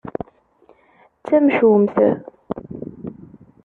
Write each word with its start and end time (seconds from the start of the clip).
D 1.15 1.21
tamcumt. 1.25 1.95